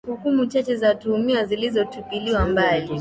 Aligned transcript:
hukumu 0.07 0.45
chache 0.45 0.75
za 0.75 0.87
watuhumiwa 0.87 1.45
zilitupiliwa 1.45 2.45
mbali 2.47 2.99